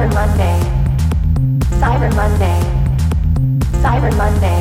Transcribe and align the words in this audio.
Cyber 0.00 0.14
Monday. 0.14 0.60
Cyber 1.76 2.16
Monday. 2.16 2.60
Cyber 3.82 4.16
Monday. 4.16 4.60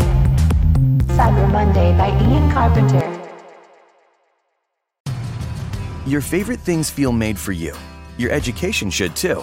Cyber 1.16 1.50
Monday 1.50 1.98
by 1.98 2.10
Ian 2.10 2.52
Carpenter. 2.52 3.06
Your 6.06 6.20
favorite 6.20 6.60
things 6.60 6.90
feel 6.90 7.14
made 7.14 7.40
for 7.40 7.54
you. 7.54 7.74
Your 8.18 8.32
education 8.32 8.90
should 8.90 9.16
too. 9.16 9.42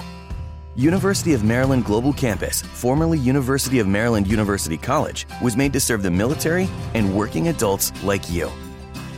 University 0.75 1.33
of 1.33 1.45
Maryland 1.45 1.87
Global 1.87 2.13
Campus, 2.13 2.61
formerly 2.61 3.19
University 3.19 3.79
of 3.79 3.89
Maryland 3.89 4.27
University 4.27 4.77
College, 4.77 5.27
was 5.41 5.57
made 5.57 5.73
to 5.73 5.81
serve 5.81 6.03
the 6.03 6.11
military 6.11 6.69
and 6.93 7.17
working 7.17 7.49
adults 7.49 7.91
like 8.05 8.31
you. 8.31 8.53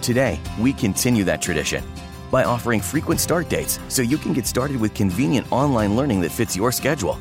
Today, 0.00 0.38
we 0.60 0.72
continue 0.72 1.24
that 1.24 1.42
tradition 1.42 1.82
by 2.30 2.45
offering 2.45 2.80
frequent 2.80 3.20
start 3.20 3.48
dates 3.48 3.79
so 3.88 4.02
you 4.02 4.18
can 4.18 4.32
get 4.32 4.46
started 4.46 4.80
with 4.80 4.95
convenient 4.95 5.50
online 5.50 5.96
learning 5.96 6.20
that 6.20 6.32
fits 6.32 6.56
your 6.56 6.72
schedule, 6.72 7.18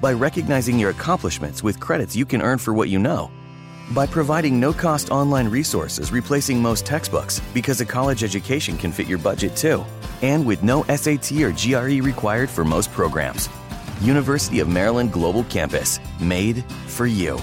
by 0.00 0.12
recognizing 0.12 0.78
your 0.78 0.90
accomplishments 0.90 1.62
with 1.62 1.80
credits 1.80 2.14
you 2.14 2.26
can 2.26 2.42
earn 2.42 2.58
for 2.58 2.72
what 2.72 2.88
you 2.88 2.98
know, 2.98 3.30
by 3.92 4.06
providing 4.06 4.58
no 4.58 4.72
cost 4.72 5.10
online 5.10 5.48
resources 5.48 6.10
replacing 6.10 6.60
most 6.60 6.86
textbooks 6.86 7.40
because 7.52 7.80
a 7.80 7.86
college 7.86 8.24
education 8.24 8.76
can 8.76 8.92
fit 8.92 9.06
your 9.06 9.18
budget 9.18 9.56
too, 9.56 9.84
and 10.22 10.44
with 10.46 10.62
no 10.62 10.82
SAT 10.84 11.32
or 11.42 11.52
GRE 11.52 12.02
required 12.02 12.48
for 12.48 12.64
most 12.64 12.90
programs. 12.92 13.48
University 14.00 14.60
of 14.60 14.68
Maryland 14.68 15.12
Global 15.12 15.44
Campus, 15.44 16.00
made 16.20 16.64
for 16.86 17.06
you. 17.06 17.38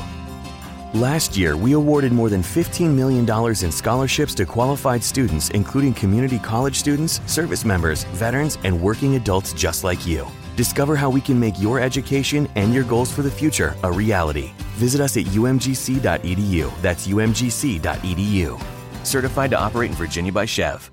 Last 0.93 1.37
year, 1.37 1.55
we 1.55 1.71
awarded 1.71 2.11
more 2.11 2.29
than 2.29 2.41
$15 2.41 2.93
million 2.93 3.25
in 3.63 3.71
scholarships 3.71 4.35
to 4.35 4.45
qualified 4.45 5.01
students, 5.01 5.49
including 5.51 5.93
community 5.93 6.37
college 6.39 6.75
students, 6.75 7.21
service 7.31 7.63
members, 7.63 8.03
veterans, 8.15 8.57
and 8.65 8.77
working 8.81 9.15
adults 9.15 9.53
just 9.53 9.85
like 9.85 10.05
you. 10.05 10.27
Discover 10.57 10.97
how 10.97 11.09
we 11.09 11.21
can 11.21 11.39
make 11.39 11.57
your 11.61 11.79
education 11.79 12.45
and 12.55 12.73
your 12.73 12.83
goals 12.83 13.09
for 13.09 13.21
the 13.21 13.31
future 13.31 13.73
a 13.83 13.91
reality. 13.91 14.51
Visit 14.73 14.99
us 14.99 15.15
at 15.15 15.23
umgc.edu. 15.27 16.81
That's 16.81 17.07
umgc.edu. 17.07 18.61
Certified 19.05 19.49
to 19.51 19.59
operate 19.59 19.91
in 19.91 19.95
Virginia 19.95 20.33
by 20.33 20.45
SCHEV. 20.45 20.89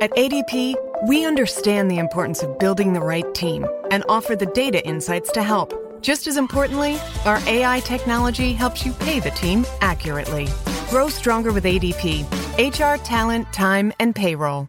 At 0.00 0.12
ADP, 0.12 0.76
we 1.08 1.26
understand 1.26 1.90
the 1.90 1.98
importance 1.98 2.42
of 2.42 2.58
building 2.58 2.94
the 2.94 3.00
right 3.00 3.34
team 3.34 3.66
and 3.90 4.02
offer 4.08 4.34
the 4.34 4.46
data 4.46 4.82
insights 4.86 5.30
to 5.32 5.42
help. 5.42 5.85
Just 6.06 6.28
as 6.28 6.36
importantly, 6.36 6.98
our 7.24 7.40
AI 7.48 7.80
technology 7.80 8.52
helps 8.52 8.86
you 8.86 8.92
pay 8.92 9.18
the 9.18 9.32
team 9.32 9.66
accurately. 9.80 10.46
Grow 10.88 11.08
stronger 11.08 11.52
with 11.52 11.64
ADP 11.64 12.22
HR, 12.56 13.02
talent, 13.02 13.52
time, 13.52 13.92
and 13.98 14.14
payroll. 14.14 14.68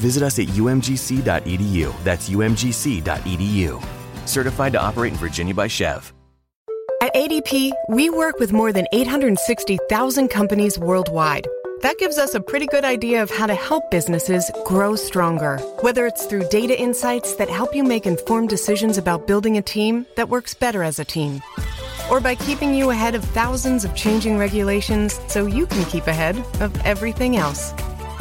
Visit 0.00 0.22
us 0.22 0.38
at 0.38 0.46
umgc.edu. 0.46 2.04
That's 2.04 2.30
umgc.edu. 2.30 3.82
Certified 4.26 4.72
to 4.72 4.80
operate 4.80 5.12
in 5.12 5.18
Virginia 5.18 5.54
by 5.54 5.68
SCHEV. 5.68 6.12
At 7.02 7.14
ADP, 7.14 7.72
we 7.88 8.10
work 8.10 8.38
with 8.38 8.52
more 8.52 8.72
than 8.72 8.86
860,000 8.92 10.28
companies 10.28 10.78
worldwide. 10.78 11.46
That 11.82 11.98
gives 11.98 12.18
us 12.18 12.34
a 12.34 12.40
pretty 12.40 12.66
good 12.66 12.84
idea 12.84 13.22
of 13.22 13.30
how 13.30 13.46
to 13.46 13.54
help 13.54 13.90
businesses 13.90 14.50
grow 14.66 14.96
stronger. 14.96 15.56
Whether 15.80 16.06
it's 16.06 16.26
through 16.26 16.48
data 16.48 16.78
insights 16.78 17.36
that 17.36 17.48
help 17.48 17.74
you 17.74 17.84
make 17.84 18.06
informed 18.06 18.50
decisions 18.50 18.98
about 18.98 19.26
building 19.26 19.56
a 19.56 19.62
team 19.62 20.06
that 20.16 20.28
works 20.28 20.52
better 20.54 20.82
as 20.82 20.98
a 20.98 21.04
team, 21.04 21.40
or 22.10 22.20
by 22.20 22.34
keeping 22.34 22.74
you 22.74 22.90
ahead 22.90 23.14
of 23.14 23.24
thousands 23.24 23.84
of 23.86 23.94
changing 23.94 24.36
regulations 24.36 25.20
so 25.28 25.46
you 25.46 25.66
can 25.66 25.84
keep 25.86 26.06
ahead 26.06 26.36
of 26.60 26.78
everything 26.84 27.36
else. 27.36 27.72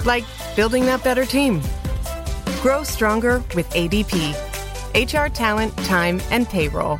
Like 0.06 0.26
building 0.56 0.86
that 0.86 1.04
better 1.04 1.26
team. 1.26 1.62
Grow 2.62 2.84
stronger 2.84 3.44
with 3.56 3.70
ADP. 3.72 4.36
HR 4.96 5.30
talent, 5.30 5.76
time, 5.86 6.20
and 6.32 6.48
payroll. 6.48 7.00